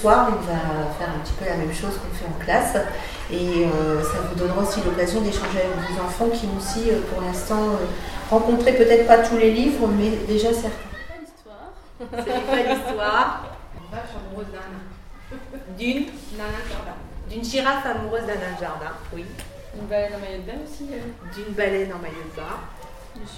[0.00, 0.58] soir, il va
[0.98, 2.76] faire un petit peu la même chose qu'on fait en classe.
[3.30, 7.00] Et euh, ça vous donnera aussi l'occasion d'échanger avec vos enfants qui ont aussi, euh,
[7.12, 7.86] pour l'instant, euh,
[8.30, 10.68] rencontré peut-être pas tous les livres, mais déjà certains.
[11.20, 11.70] l'histoire.
[12.24, 13.44] C'est pas l'histoire
[13.90, 15.36] Vache amoureuse d'un
[15.78, 16.96] d'une Jardin.
[17.28, 19.24] d'une girafe amoureuse d'un jardin, oui.
[19.78, 20.88] Une baleine en maillot de bain aussi.
[20.92, 22.56] euh, D'une baleine en maillot de bain.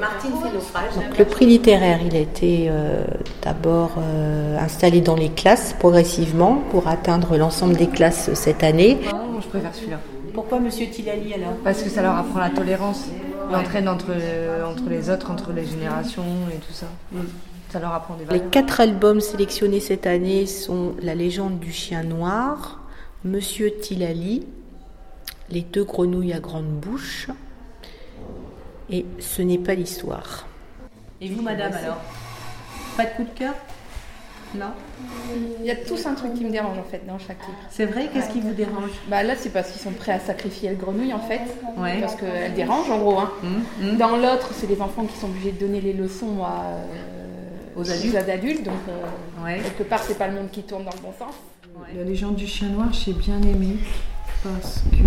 [0.00, 0.30] Martine.
[0.74, 3.04] La Le prix littéraire, il a été euh,
[3.42, 8.98] d'abord euh, installé dans les classes progressivement pour atteindre l'ensemble des classes cette année.
[9.12, 10.00] Non, je préfère celui-là.
[10.32, 11.54] Pourquoi Monsieur Tilali alors?
[11.62, 13.04] Parce que ça leur apprend la tolérance,
[13.52, 16.86] l'entraîne entre, euh, entre les autres, entre les générations et tout ça.
[17.70, 18.50] Ça leur apprend des Les valeurs.
[18.50, 22.80] quatre albums sélectionnés cette année sont La légende du chien noir,
[23.24, 24.44] Monsieur Tilali,
[25.50, 27.28] Les deux grenouilles à grande bouche
[28.90, 30.46] et Ce n'est pas l'histoire.
[31.20, 31.96] Et vous, madame, alors?
[32.96, 33.54] Pas de coup de cœur?
[34.54, 34.66] Non?
[35.60, 37.58] Il y a tous un truc qui me dérange en fait dans chaque livre.
[37.70, 38.08] C'est vrai?
[38.12, 38.90] Qu'est-ce qui vous dérange?
[39.08, 41.40] Bah là c'est parce qu'ils sont prêts à sacrifier le grenouille en fait.
[41.76, 42.00] Ouais.
[42.00, 43.18] Parce qu'elle dérange en gros.
[43.18, 43.32] Hein.
[43.42, 43.96] Hum, hum.
[43.96, 47.90] Dans l'autre c'est les enfants qui sont obligés de donner les leçons à, euh, Aux
[47.90, 48.62] adultes.
[48.62, 49.58] donc euh, Ouais.
[49.58, 51.34] quelque part c'est pas le monde qui tourne dans le bon sens.
[51.96, 53.76] La légende du chien noir, j'ai bien aimé
[54.44, 55.06] parce que,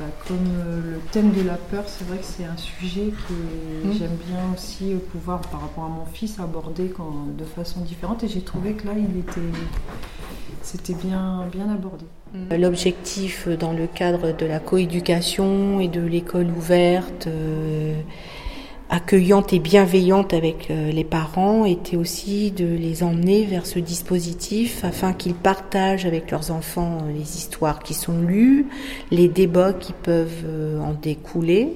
[0.00, 0.36] bah, comme
[0.66, 4.38] euh, le thème de la peur, c'est vrai que c'est un sujet que j'aime bien
[4.54, 8.24] aussi euh, pouvoir, par rapport à mon fils, aborder quand- de façon différente.
[8.24, 9.40] Et j'ai trouvé que là, il était,
[10.62, 12.04] c'était bien, bien abordé.
[12.58, 17.94] L'objectif euh, dans le cadre de la coéducation et de l'école ouverte, euh,
[18.90, 24.84] accueillante et bienveillante avec euh, les parents, était aussi de les emmener vers ce dispositif
[24.84, 28.66] afin qu'ils partagent avec leurs enfants euh, les histoires qui sont lues,
[29.10, 31.72] les débats qui peuvent euh, en découler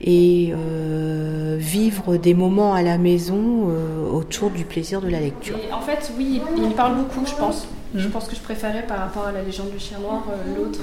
[0.00, 5.56] et euh, vivre des moments à la maison euh, autour du plaisir de la lecture.
[5.68, 7.68] Et en fait, oui, il parle beaucoup, je pense.
[7.94, 10.80] Je pense que je préférais par rapport à la légende du chien noir euh, l'autre.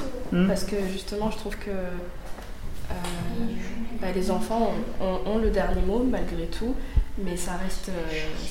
[0.47, 1.69] Parce que justement, je trouve que
[4.03, 4.71] bah, les enfants
[5.01, 6.75] ont, ont- ont le dernier mot malgré tout.
[7.23, 7.93] Mais ça reste, euh,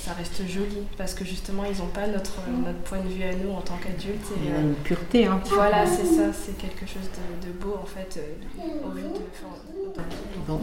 [0.04, 3.32] ça reste joli parce que justement ils n'ont pas notre, notre point de vue à
[3.34, 4.24] nous en tant qu'adultes.
[4.36, 5.40] et, Il y a euh, une pureté, hein.
[5.46, 7.02] Voilà, c'est ça, c'est quelque chose
[7.42, 9.08] de, de beau en fait euh, au vu de.
[9.08, 10.00] enfin,
[10.46, 10.60] Bon.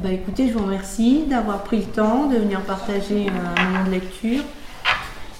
[0.00, 3.90] Bah écoutez, je vous remercie d'avoir pris le temps de venir partager un moment de
[3.90, 4.42] lecture.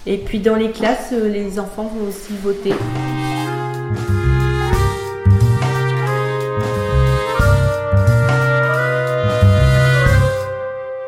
[0.05, 2.75] Et puis dans les classes, les enfants vont aussi voter.